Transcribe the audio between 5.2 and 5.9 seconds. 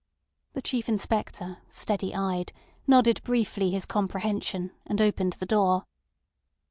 the door.